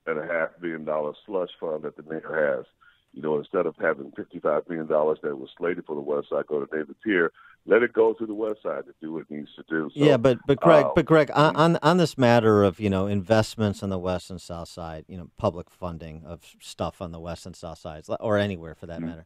and 0.07 0.19
a 0.19 0.25
half 0.25 0.49
billion 0.59 0.85
dollar 0.85 1.13
slush 1.25 1.49
fund 1.59 1.83
that 1.83 1.97
the 1.97 2.03
mayor 2.03 2.57
has. 2.57 2.65
You 3.13 3.21
know, 3.21 3.37
instead 3.37 3.65
of 3.65 3.75
having 3.79 4.11
fifty-five 4.11 4.67
million 4.67 4.87
dollars 4.87 5.19
that 5.23 5.37
was 5.37 5.49
slated 5.57 5.85
for 5.85 5.95
the 5.95 6.01
West 6.01 6.29
Side 6.29 6.47
go 6.47 6.59
to 6.59 6.65
David 6.69 6.95
Pearce, 7.01 7.31
let 7.65 7.81
it 7.81 7.93
go 7.93 8.13
to 8.13 8.25
the 8.25 8.33
West 8.33 8.61
Side 8.61 8.85
to 8.85 8.93
do 9.01 9.13
what 9.13 9.21
it 9.21 9.31
needs 9.31 9.49
to 9.55 9.63
do. 9.69 9.89
So, 9.95 10.03
yeah, 10.03 10.17
but 10.17 10.37
but 10.45 10.59
Greg, 10.59 10.85
uh, 10.85 10.91
but 10.93 11.05
Greg, 11.05 11.31
on 11.33 11.77
on 11.81 11.97
this 11.97 12.17
matter 12.17 12.63
of 12.63 12.79
you 12.79 12.89
know 12.89 13.07
investments 13.07 13.81
on 13.81 13.89
the 13.89 13.97
West 13.97 14.29
and 14.29 14.41
South 14.41 14.67
Side, 14.67 15.05
you 15.07 15.17
know, 15.17 15.29
public 15.37 15.69
funding 15.69 16.23
of 16.25 16.43
stuff 16.59 17.01
on 17.01 17.11
the 17.11 17.19
West 17.19 17.45
and 17.45 17.55
South 17.55 17.79
Sides, 17.79 18.09
or 18.19 18.37
anywhere 18.37 18.75
for 18.75 18.85
that 18.85 18.97
mm-hmm. 18.97 19.07
matter, 19.07 19.25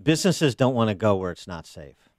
businesses 0.00 0.54
don't 0.54 0.74
want 0.74 0.90
to 0.90 0.94
go 0.94 1.16
where 1.16 1.32
it's 1.32 1.46
not 1.46 1.66
safe. 1.66 2.10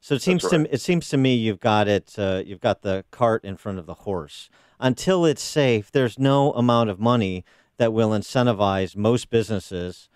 So 0.00 0.14
it 0.14 0.20
seems 0.20 0.44
right. 0.44 0.66
to 0.66 0.74
it 0.74 0.82
seems 0.82 1.08
to 1.08 1.16
me 1.16 1.34
you've 1.34 1.60
got 1.60 1.88
it 1.88 2.14
uh, 2.18 2.42
you've 2.44 2.60
got 2.60 2.82
the 2.82 3.06
cart 3.10 3.42
in 3.44 3.56
front 3.56 3.78
of 3.78 3.86
the 3.86 3.94
horse. 3.94 4.50
Until 4.80 5.24
it's 5.24 5.42
safe, 5.42 5.90
there's 5.90 6.18
no 6.18 6.52
amount 6.52 6.90
of 6.90 7.00
money 7.00 7.44
that 7.76 7.92
will 7.92 8.10
incentivize 8.10 8.96
most 8.96 9.30
businesses 9.30 10.08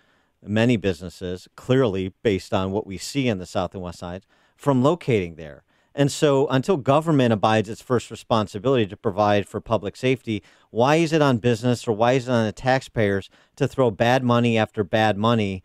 many 0.43 0.77
businesses, 0.77 1.47
clearly 1.55 2.13
based 2.23 2.53
on 2.53 2.71
what 2.71 2.87
we 2.87 2.97
see 2.97 3.27
in 3.27 3.39
the 3.39 3.45
South 3.45 3.73
and 3.73 3.83
West 3.83 3.99
Sides, 3.99 4.25
from 4.55 4.83
locating 4.83 5.35
there. 5.35 5.63
And 5.95 6.11
so, 6.11 6.47
until 6.47 6.77
government 6.77 7.33
abides 7.33 7.67
its 7.67 7.81
first 7.81 8.11
responsibility 8.11 8.85
to 8.87 8.95
provide 8.95 9.47
for 9.47 9.59
public 9.59 9.95
safety, 9.95 10.43
why 10.69 10.95
is 10.95 11.11
it 11.11 11.21
on 11.21 11.39
business 11.39 11.87
or 11.87 11.93
why 11.93 12.13
is 12.13 12.27
it 12.27 12.31
on 12.31 12.45
the 12.45 12.51
taxpayers 12.51 13.29
to 13.55 13.67
throw 13.67 13.91
bad 13.91 14.23
money 14.23 14.57
after 14.57 14.83
bad 14.83 15.17
money 15.17 15.63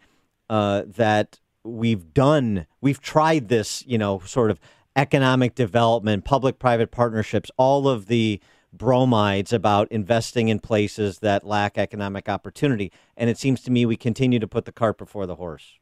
uh, 0.49 0.83
that 0.87 1.41
we've 1.63 2.13
done? 2.15 2.67
We've 2.81 3.01
tried 3.01 3.49
this, 3.49 3.85
you 3.87 3.99
know, 3.99 4.21
sort 4.21 4.51
of 4.51 4.59
economic 4.97 5.55
development, 5.55 6.25
public 6.25 6.59
private 6.59 6.91
partnerships, 6.91 7.51
all 7.57 7.87
of 7.87 8.07
the 8.07 8.41
bromides 8.76 9.52
about 9.52 9.90
investing 9.90 10.49
in 10.49 10.59
places 10.59 11.21
that 11.21 11.45
lack 11.45 11.78
economic 11.78 12.28
opportunity. 12.28 12.93
And 13.16 13.31
it 13.31 13.38
seems 13.38 13.62
to 13.62 13.71
me 13.71 13.87
we 13.87 13.97
continue 13.97 14.38
to 14.38 14.49
put 14.49 14.64
the 14.64 14.73
cart 14.73 14.99
before 14.99 15.26
the 15.26 15.37
horse. 15.37 15.78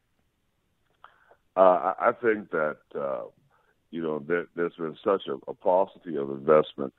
Uh, 1.55 1.93
I 1.99 2.11
think 2.21 2.49
that, 2.51 2.77
uh, 2.95 3.23
you 3.91 4.01
know, 4.01 4.23
there, 4.27 4.47
has 4.57 4.73
been 4.73 4.97
such 5.03 5.23
a, 5.27 5.35
a, 5.47 5.53
paucity 5.53 6.17
of 6.17 6.31
investment 6.31 6.93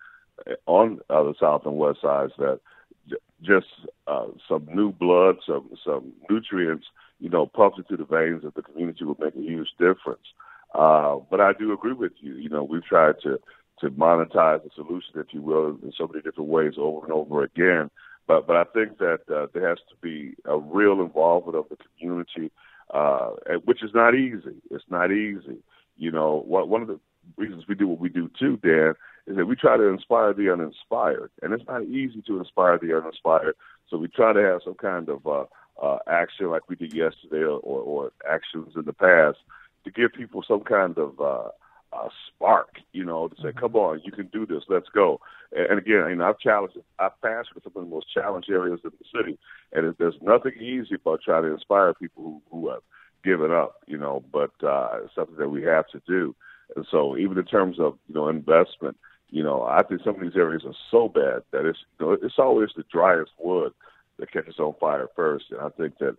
on 0.67 1.01
uh, 1.11 1.25
the 1.25 1.35
south 1.41 1.63
and 1.67 1.77
west 1.77 2.01
sides 2.03 2.33
that 2.39 2.61
j- 3.09 3.17
just 3.43 3.67
uh, 4.07 4.27
some 4.49 4.69
new 4.73 4.93
blood, 4.93 5.37
some 5.45 5.71
some 5.85 6.13
nutrients, 6.31 6.87
you 7.19 7.29
know, 7.31 7.47
pumped 7.47 7.79
into 7.79 7.97
the 7.97 8.05
veins 8.05 8.45
of 8.45 8.55
the 8.55 8.63
community 8.63 9.05
would 9.05 9.19
make 9.19 9.35
a 9.35 9.41
huge 9.41 9.71
difference. 9.79 10.27
Uh, 10.73 11.17
but 11.31 11.41
I 11.41 11.53
do 11.53 11.73
agree 11.73 11.93
with 11.93 12.13
you. 12.21 12.35
You 12.35 12.49
know, 12.49 12.63
we've 12.63 12.85
tried 12.85 13.17
to 13.23 13.41
to 13.81 13.91
monetize 13.91 14.63
the 14.63 14.71
solution, 14.75 15.15
if 15.17 15.27
you 15.31 15.43
will, 15.43 15.77
in 15.83 15.93
so 15.97 16.07
many 16.07 16.23
different 16.23 16.49
ways 16.49 16.75
over 16.79 17.05
and 17.05 17.13
over 17.13 17.43
again. 17.43 17.91
But 18.27 18.47
but 18.47 18.57
I 18.57 18.65
think 18.65 18.99
that 18.99 19.21
uh, 19.35 19.47
there 19.53 19.69
has 19.69 19.79
to 19.91 19.97
be 20.01 20.35
a 20.45 20.59
real 20.59 21.01
involvement 21.01 21.57
of 21.57 21.69
the 21.69 21.77
community, 21.99 22.51
uh, 22.93 23.31
which 23.65 23.83
is 23.83 23.91
not 23.95 24.15
easy. 24.15 24.57
It's 24.71 24.85
not 24.89 25.13
easy. 25.13 25.59
You 25.97 26.11
know, 26.11 26.43
one 26.47 26.69
one 26.69 26.83
of 26.83 26.89
the 26.89 27.01
reasons 27.37 27.65
we 27.69 27.75
do 27.75 27.89
what 27.89 28.01
we 28.01 28.09
do 28.09 28.31
too, 28.39 28.59
Dan, 28.59 28.95
is 29.27 29.37
that 29.37 29.47
we 29.47 29.57
try 29.57 29.77
to 29.77 29.89
inspire 29.89 30.33
the 30.33 30.53
uninspired, 30.53 31.31
and 31.43 31.53
it's 31.53 31.67
not 31.67 31.85
easy 31.85 32.23
to 32.27 32.39
inspire 32.39 32.79
the 32.79 32.97
uninspired. 32.97 33.57
So 33.89 33.99
we 33.99 34.09
try 34.09 34.33
to 34.33 34.41
have 34.41 34.61
some 34.65 34.75
kind 34.75 35.09
of 35.09 35.27
uh, 35.27 35.45
uh, 35.83 35.99
action, 36.07 36.51
like 36.51 36.69
we 36.69 36.77
did 36.77 36.95
yesterday, 36.95 37.43
or, 37.43 37.59
or 37.61 38.13
actions 38.31 38.73
in 38.77 38.85
the 38.85 38.93
past, 38.93 39.39
to 39.85 39.91
give 39.91 40.13
people 40.13 40.43
some 40.47 40.61
kind 40.61 40.97
of 40.99 41.21
uh, 41.21 41.49
uh, 41.95 42.09
spark, 42.29 42.79
you 42.93 43.05
know, 43.05 43.29
to 43.29 43.37
say, 43.37 43.49
mm-hmm. 43.49 43.59
"Come 43.59 43.77
on, 43.77 44.01
you 44.05 44.13
can 44.13 44.27
do 44.27 44.47
this. 44.47 44.65
Let's 44.69 44.89
go." 44.89 45.21
And, 45.53 45.67
and 45.67 45.79
again, 45.79 46.07
you 46.09 46.17
know, 46.17 46.29
I've 46.29 46.39
challenged, 46.39 46.77
I've 46.99 47.21
passed 47.23 47.51
for 47.53 47.61
some 47.63 47.73
of 47.77 47.89
the 47.89 47.95
most 47.95 48.13
challenged 48.13 48.51
areas 48.51 48.81
in 48.85 48.91
the 48.91 49.19
city, 49.19 49.39
and 49.73 49.95
there's 49.99 50.17
nothing 50.21 50.53
easy 50.61 50.97
about 50.97 51.21
trying 51.25 51.43
to 51.43 51.53
inspire 51.53 51.95
people 51.95 52.23
who, 52.23 52.43
who 52.51 52.71
have 52.71 52.83
given 53.25 53.53
up, 53.53 53.77
you 53.87 53.97
know. 53.97 54.25
But 54.33 54.53
uh, 54.63 54.99
it's 55.05 55.15
something 55.15 55.37
that 55.37 55.49
we 55.49 55.63
have 55.63 55.87
to 55.89 56.03
do. 56.07 56.35
And 56.77 56.87
so, 56.91 57.17
even 57.17 57.39
in 57.39 57.45
terms 57.45 57.79
of 57.79 57.99
you 58.09 58.15
know 58.15 58.29
investment, 58.29 58.97
you 59.31 59.43
know, 59.43 59.63
I 59.63 59.83
think 59.83 60.03
some 60.05 60.17
of 60.17 60.21
these 60.21 60.37
areas 60.37 60.63
are 60.65 60.75
so 60.91 61.09
bad 61.09 61.43
that 61.53 61.67
it's 61.67 61.79
you 61.99 62.07
know, 62.07 62.13
it's 62.13 62.39
always 62.39 62.71
the 62.77 62.85
driest 62.93 63.33
wood 63.39 63.73
that 64.19 64.33
catches 64.33 64.59
on 64.59 64.75
fire 64.81 65.09
first. 65.17 65.47
And 65.51 65.61
I 65.61 65.69
think 65.71 65.99
that 65.99 66.17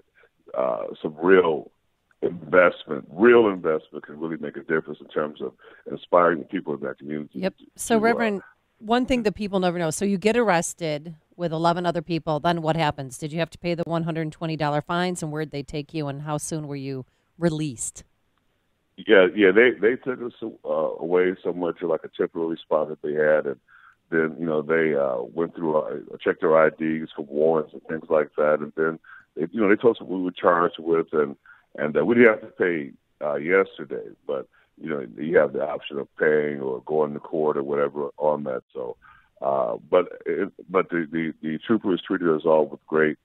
uh, 0.57 0.87
some 1.01 1.15
real 1.21 1.71
investment, 2.21 3.05
real 3.11 3.47
investment, 3.47 4.05
can 4.05 4.19
really 4.19 4.37
make 4.37 4.57
a 4.57 4.61
difference 4.61 4.99
in 4.99 5.07
terms 5.07 5.41
of 5.41 5.53
inspiring 5.89 6.39
the 6.39 6.45
people 6.45 6.73
in 6.73 6.81
that 6.81 6.97
community. 6.97 7.39
Yep. 7.39 7.53
So, 7.75 7.95
to, 7.95 7.99
Reverend, 8.01 8.41
uh, 8.41 8.45
one 8.79 9.05
thing 9.05 9.23
that 9.23 9.35
people 9.35 9.59
never 9.59 9.77
know. 9.77 9.91
So, 9.91 10.05
you 10.05 10.17
get 10.17 10.37
arrested 10.37 11.15
with 11.35 11.51
11 11.51 11.85
other 11.85 12.01
people. 12.01 12.39
Then 12.39 12.61
what 12.61 12.75
happens? 12.75 13.17
Did 13.17 13.33
you 13.33 13.39
have 13.39 13.49
to 13.51 13.57
pay 13.57 13.75
the 13.75 13.83
$120 13.85 14.83
fines, 14.83 15.21
and 15.21 15.31
where'd 15.31 15.51
they 15.51 15.63
take 15.63 15.93
you, 15.93 16.07
and 16.07 16.21
how 16.21 16.37
soon 16.37 16.67
were 16.67 16.75
you 16.75 17.05
released? 17.37 18.03
Yeah, 18.97 19.27
yeah, 19.35 19.51
they 19.51 19.71
they 19.71 19.97
took 19.97 20.21
us 20.21 20.31
uh, 20.41 20.69
away 20.69 21.35
somewhere 21.43 21.73
to 21.73 21.87
like 21.87 22.05
a 22.05 22.09
temporary 22.17 22.57
spot 22.57 22.87
that 22.87 23.01
they 23.01 23.11
had, 23.11 23.45
and 23.45 23.59
then 24.09 24.37
you 24.39 24.45
know 24.45 24.61
they 24.61 24.95
uh, 24.95 25.21
went 25.33 25.53
through, 25.53 25.77
uh, 25.77 26.17
checked 26.23 26.39
their 26.39 26.67
IDs 26.67 27.11
for 27.13 27.23
warrants 27.23 27.73
and 27.73 27.81
things 27.89 28.09
like 28.09 28.29
that, 28.37 28.59
and 28.61 28.71
then 28.77 28.97
they, 29.35 29.47
you 29.51 29.59
know 29.59 29.67
they 29.67 29.75
told 29.75 29.97
us 29.97 30.01
what 30.01 30.17
we 30.17 30.23
were 30.23 30.31
charged 30.31 30.79
with, 30.79 31.07
and 31.11 31.35
and 31.77 31.95
uh, 31.97 32.05
we 32.05 32.15
didn't 32.15 32.29
have 32.29 32.41
to 32.41 32.47
pay 32.47 32.91
uh, 33.21 33.35
yesterday, 33.35 34.09
but 34.27 34.47
you 34.81 34.89
know 34.89 35.05
you 35.17 35.37
have 35.37 35.53
the 35.53 35.65
option 35.65 35.97
of 35.97 36.07
paying 36.17 36.59
or 36.59 36.81
going 36.85 37.13
to 37.13 37.19
court 37.19 37.57
or 37.57 37.63
whatever 37.63 38.09
on 38.17 38.43
that. 38.43 38.63
So, 38.73 38.97
uh, 39.41 39.77
but 39.89 40.07
it, 40.25 40.51
but 40.69 40.89
the, 40.89 41.07
the 41.11 41.33
the 41.41 41.59
troopers 41.59 42.01
treated 42.05 42.29
us 42.29 42.41
all 42.45 42.65
with 42.65 42.85
great 42.87 43.17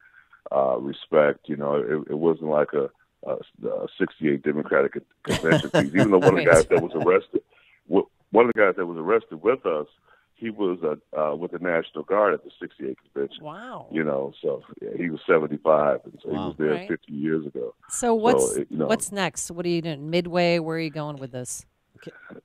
uh, 0.52 0.78
respect. 0.78 1.49
You 1.49 1.57
know, 1.57 1.75
it, 1.75 2.12
it 2.12 2.19
wasn't 2.19 2.50
like 2.50 2.73
a, 2.73 2.90
a, 3.26 3.37
a 3.66 3.87
68 3.99 4.42
Democratic 4.42 5.02
convention 5.25 5.71
piece. 5.71 5.83
Even 5.95 6.11
though 6.11 6.19
one 6.19 6.38
of 6.38 6.45
the 6.45 6.50
guys 6.50 6.66
that 6.66 6.83
was 6.83 6.92
arrested, 6.95 7.42
one 7.88 8.47
of 8.47 8.52
the 8.54 8.61
guys 8.61 8.75
that 8.76 8.87
was 8.87 8.99
arrested 8.99 9.42
with 9.42 9.64
us 9.66 9.87
he 10.40 10.49
was 10.49 10.78
uh, 10.82 11.20
uh, 11.20 11.37
with 11.37 11.52
the 11.52 11.59
National 11.59 12.02
Guard 12.02 12.32
at 12.32 12.42
the 12.42 12.50
68 12.59 12.97
convention. 13.12 13.44
Wow. 13.44 13.87
You 13.92 14.02
know, 14.02 14.32
so 14.40 14.62
yeah, 14.80 14.88
he 14.97 15.11
was 15.11 15.20
75, 15.26 16.00
and 16.04 16.18
so 16.23 16.30
wow. 16.30 16.38
he 16.38 16.47
was 16.47 16.54
there 16.59 16.70
right. 16.70 16.88
50 16.88 17.12
years 17.12 17.47
ago. 17.47 17.75
So 17.90 18.14
what's 18.14 18.54
so, 18.54 18.64
you 18.70 18.78
know, 18.78 18.87
what's 18.87 19.12
next? 19.12 19.50
What 19.50 19.66
are 19.66 19.68
you 19.68 19.82
doing? 19.82 20.09
Midway? 20.09 20.59
Where 20.59 20.76
are 20.76 20.80
you 20.80 20.90
going 20.90 21.18
with 21.18 21.32
this? 21.32 21.66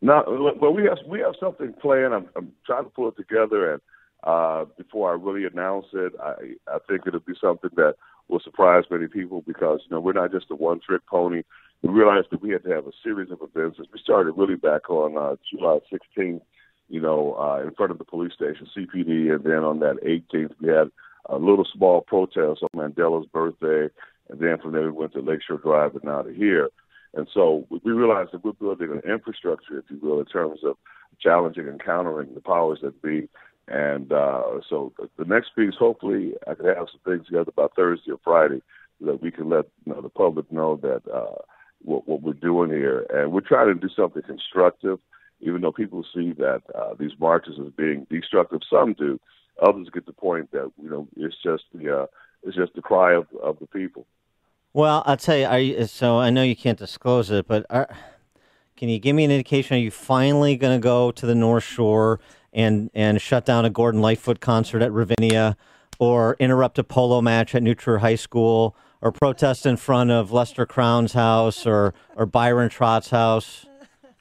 Now, 0.02 0.24
well, 0.28 0.74
we 0.74 0.84
have 0.84 0.98
we 1.08 1.22
have 1.22 1.36
something 1.40 1.74
planned. 1.82 2.14
I'm, 2.14 2.28
I'm 2.36 2.52
trying 2.66 2.84
to 2.84 2.90
pull 2.90 3.08
it 3.08 3.16
together, 3.16 3.74
and 3.74 3.82
uh, 4.26 4.66
before 4.78 5.12
I 5.12 5.16
really 5.16 5.46
announce 5.46 5.86
it, 5.94 6.12
I 6.22 6.56
I 6.68 6.80
think 6.90 7.04
it'll 7.08 7.22
be 7.22 7.36
something 7.40 7.70
that 7.78 7.96
will 8.28 8.42
surprise 8.42 8.84
many 8.92 9.08
people 9.08 9.44
because 9.48 9.80
you 9.84 9.96
know 9.96 10.02
we're 10.02 10.12
not 10.12 10.34
just 10.34 10.48
a 10.52 10.56
one 10.56 10.82
trick 10.86 11.04
pony. 11.08 11.44
We 11.82 11.90
realized 11.90 12.28
that 12.32 12.42
we 12.42 12.50
had 12.50 12.64
to 12.66 12.72
have 12.72 12.88
a 12.88 12.92
series 13.02 13.32
of 13.32 13.40
events. 13.42 13.80
We 13.80 14.00
started 14.04 14.34
really 14.36 14.56
back 14.56 14.90
on 14.90 15.18
uh, 15.18 15.38
July 15.50 15.80
16th 15.94 16.42
you 16.90 17.02
know, 17.02 17.36
uh, 17.40 17.66
in 17.66 17.74
front 17.74 17.92
of 17.92 17.98
the 17.98 18.06
police 18.06 18.34
station, 18.34 18.68
CPD, 18.76 19.34
and 19.34 19.44
then 19.44 19.64
on 19.64 19.80
that 19.80 19.98
18th 20.04 20.54
we 20.62 20.70
had 20.70 20.92
a 21.28 21.38
little 21.38 21.66
small 21.66 22.02
protest 22.02 22.62
on 22.62 22.70
Mandela's 22.76 23.28
birthday, 23.28 23.92
and 24.30 24.40
then 24.40 24.58
from 24.60 24.74
there 24.74 24.84
we 24.84 24.92
went 24.92 25.14
to 25.14 25.22
Lakeshore 25.22 25.58
Drive 25.58 25.96
and 25.96 26.04
now 26.04 26.22
to 26.22 26.34
here. 26.34 26.70
And 27.16 27.28
so 27.34 27.66
we 27.70 27.92
realized 27.92 28.32
that 28.34 28.44
we're 28.44 28.52
building 28.52 28.92
an 28.92 29.10
infrastructure, 29.10 29.80
if 29.80 29.86
you 29.90 29.98
will, 30.02 30.20
in 30.20 30.26
terms 30.26 30.60
of 30.64 30.76
challenging 31.20 31.68
and 31.68 31.84
countering 31.84 32.34
the 32.34 32.42
powers 32.42 32.80
that 32.84 33.02
be. 33.02 33.30
And 33.68 34.12
uh, 34.12 34.60
so 34.70 34.94
the 35.18 35.26
next 35.26 35.56
piece, 35.56 35.74
hopefully, 35.80 36.34
I 36.48 36.54
could 36.54 36.66
have 36.66 36.88
some 36.92 37.02
things 37.06 37.26
together 37.26 37.52
by 37.56 37.68
Thursday 37.76 38.12
or 38.12 38.20
Friday 38.24 38.62
that 39.02 39.22
we 39.22 39.32
can 39.32 39.50
let 39.50 39.66
you 39.86 39.94
know, 39.94 40.02
the 40.02 40.10
public 40.10 40.52
know 40.52 40.76
that 40.78 41.02
uh, 41.12 41.42
what, 41.82 42.08
what 42.08 42.22
we're 42.22 42.34
doing 42.34 42.70
here. 42.70 43.06
And 43.14 43.32
we're 43.32 43.42
trying 43.42 43.68
to 43.68 43.76
do 43.76 43.90
something 43.96 44.22
constructive 44.22 45.00
even 45.40 45.62
though 45.62 45.72
people 45.72 46.06
see 46.14 46.34
that 46.34 46.62
uh, 46.74 46.94
these 47.00 47.12
marches 47.20 47.56
as 47.60 47.72
being 47.74 48.08
destructive, 48.10 48.62
some 48.70 48.94
do. 48.94 49.20
Others 49.62 49.90
get 49.94 50.06
the 50.06 50.14
point 50.14 50.52
that 50.52 50.72
you 50.82 50.90
know 50.90 51.08
it's 51.16 51.36
just 51.44 51.64
the 51.74 52.02
uh, 52.02 52.06
it's 52.44 52.56
just 52.56 52.74
the 52.76 52.82
cry 52.82 53.14
of, 53.14 53.28
of 53.42 53.58
the 53.60 53.68
people. 53.68 54.06
Well, 54.74 55.04
I'll 55.06 55.18
tell 55.18 55.38
you. 55.38 55.78
You, 55.78 55.86
so 55.88 56.18
I 56.18 56.30
know 56.30 56.44
you 56.44 56.56
can't 56.56 56.78
disclose 56.78 57.32
it, 57.32 57.48
but 57.48 57.66
are, 57.70 57.88
can 58.76 58.90
you 58.90 59.00
give 59.00 59.16
me 59.16 59.24
an 59.24 59.32
indication? 59.32 59.78
Are 59.78 59.80
you 59.80 59.92
finally 59.92 60.58
going 60.58 60.78
to 60.78 60.84
go 60.84 61.12
to 61.12 61.26
the 61.26 61.36
North 61.36 61.64
Shore 61.64 62.20
and 62.52 62.90
and 62.94 63.22
shut 63.22 63.46
down 63.46 63.64
a 63.64 63.70
Gordon 63.70 64.02
Lightfoot 64.02 64.42
concert 64.42 64.82
at 64.82 64.92
Ravinia, 64.92 65.56
or 66.00 66.36
interrupt 66.40 66.78
a 66.78 66.84
polo 66.84 67.22
match 67.22 67.56
at 67.56 67.64
New 67.64 67.76
Trier 67.76 68.00
High 68.00 68.16
School, 68.16 68.76
or 69.02 69.14
protest 69.14 69.66
in 69.66 69.78
front 69.78 70.12
of 70.12 70.34
Lester 70.34 70.66
Crown's 70.66 71.14
house, 71.14 71.66
or 71.66 71.94
or 72.18 72.26
Byron 72.26 72.70
Trott's 72.70 73.12
house? 73.12 73.66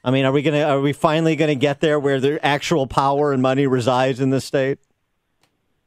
I 0.05 0.11
mean, 0.11 0.23
are 0.23 0.31
we 0.31 0.43
gonna 0.43 0.61
are 0.61 0.79
we 0.79 0.93
finally 0.93 1.35
gonna 1.35 1.55
get 1.55 1.79
there 1.79 1.99
where 1.99 2.19
the 2.19 2.43
actual 2.45 2.85
power 2.85 3.33
and 3.33 3.41
money 3.41 3.65
resides 3.65 4.19
in 4.19 4.29
the 4.29 4.39
state? 4.39 4.77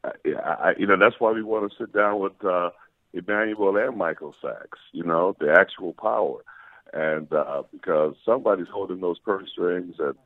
Uh, 0.02 0.10
yeah, 0.24 0.40
I, 0.40 0.74
you 0.76 0.88
know 0.88 0.96
that's 0.98 1.14
why 1.20 1.30
we 1.30 1.44
want 1.44 1.70
to 1.70 1.78
sit 1.78 1.92
down 1.92 2.18
with 2.18 2.44
uh, 2.44 2.70
Emanuel 3.14 3.76
and 3.76 3.96
Michael 3.96 4.34
Sacks. 4.42 4.80
You 4.90 5.04
know, 5.04 5.36
the 5.38 5.52
actual 5.52 5.92
power, 5.92 6.40
and 6.92 7.32
uh, 7.32 7.62
because 7.70 8.16
somebody's 8.24 8.66
holding 8.66 9.00
those 9.00 9.20
purse 9.20 9.48
strings, 9.52 9.94
and 10.00 10.16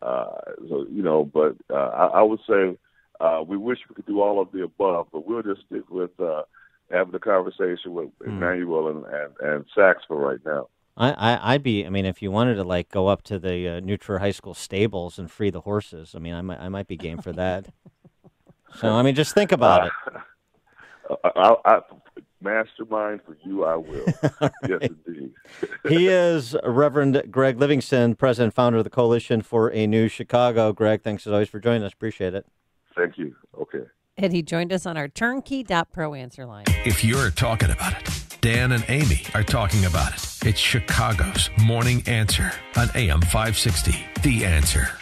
uh, 0.00 0.30
so 0.70 0.86
you 0.90 1.02
know. 1.02 1.22
But 1.22 1.56
uh, 1.68 1.74
I, 1.74 2.06
I 2.06 2.22
would 2.22 2.40
say 2.48 2.78
uh, 3.20 3.44
we 3.46 3.58
wish 3.58 3.80
we 3.86 3.94
could 3.94 4.06
do 4.06 4.22
all 4.22 4.40
of 4.40 4.50
the 4.52 4.62
above, 4.62 5.08
but 5.12 5.26
we'll 5.26 5.42
just 5.42 5.66
stick 5.66 5.90
with 5.90 6.18
uh, 6.18 6.44
having 6.90 7.12
the 7.12 7.18
conversation 7.18 7.92
with 7.92 8.08
mm. 8.18 8.28
Emanuel 8.28 8.88
and, 8.88 9.04
and 9.04 9.32
and 9.40 9.64
Sacks 9.74 10.04
for 10.08 10.16
right 10.16 10.40
now. 10.46 10.68
I, 10.96 11.36
I 11.36 11.54
would 11.54 11.62
be. 11.62 11.86
I 11.86 11.88
mean, 11.88 12.04
if 12.04 12.20
you 12.20 12.30
wanted 12.30 12.56
to 12.56 12.64
like 12.64 12.90
go 12.90 13.08
up 13.08 13.22
to 13.22 13.38
the 13.38 13.76
uh, 13.76 13.80
New 13.80 13.98
High 14.18 14.30
School 14.30 14.54
stables 14.54 15.18
and 15.18 15.30
free 15.30 15.50
the 15.50 15.62
horses, 15.62 16.14
I 16.14 16.18
mean, 16.18 16.34
I 16.34 16.42
might 16.42 16.60
I 16.60 16.68
might 16.68 16.86
be 16.86 16.96
game 16.96 17.18
for 17.18 17.32
that. 17.32 17.68
so 18.78 18.90
I 18.90 19.02
mean, 19.02 19.14
just 19.14 19.34
think 19.34 19.52
about 19.52 19.86
it. 19.86 19.92
Uh, 21.10 21.30
I, 21.64 21.76
I, 21.76 21.80
mastermind 22.42 23.20
for 23.24 23.36
you, 23.42 23.64
I 23.64 23.76
will. 23.76 24.04
right. 24.40 24.52
Yes, 24.68 24.88
indeed. 25.06 25.32
he 25.88 26.08
is 26.08 26.56
Reverend 26.64 27.22
Greg 27.30 27.58
Livingston, 27.58 28.14
president 28.14 28.54
founder 28.54 28.78
of 28.78 28.84
the 28.84 28.90
Coalition 28.90 29.40
for 29.42 29.72
a 29.72 29.86
New 29.86 30.08
Chicago. 30.08 30.72
Greg, 30.72 31.02
thanks 31.02 31.26
as 31.26 31.32
always 31.32 31.48
for 31.48 31.60
joining 31.60 31.84
us. 31.84 31.92
Appreciate 31.92 32.34
it. 32.34 32.46
Thank 32.96 33.16
you. 33.16 33.34
Okay. 33.58 33.84
And 34.18 34.32
he 34.32 34.42
joined 34.42 34.72
us 34.72 34.84
on 34.84 34.98
our 34.98 35.08
turnkey.pro 35.08 36.14
answer 36.14 36.44
line. 36.44 36.66
If 36.84 37.02
you're 37.02 37.30
talking 37.30 37.70
about 37.70 37.94
it, 37.94 38.36
Dan 38.42 38.72
and 38.72 38.84
Amy 38.88 39.22
are 39.34 39.42
talking 39.42 39.86
about 39.86 40.12
it. 40.12 40.31
It's 40.44 40.58
Chicago's 40.58 41.50
Morning 41.64 42.02
Answer 42.08 42.50
on 42.76 42.88
AM 42.96 43.20
560. 43.20 43.94
The 44.22 44.44
Answer. 44.44 45.01